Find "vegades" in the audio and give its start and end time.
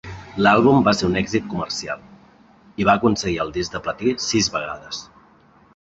4.59-5.05